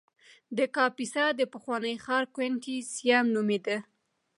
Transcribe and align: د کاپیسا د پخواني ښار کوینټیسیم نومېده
د 0.57 0.59
کاپیسا 0.75 1.25
د 1.39 1.41
پخواني 1.53 1.93
ښار 2.03 2.23
کوینټیسیم 2.35 3.25
نومېده 3.35 3.77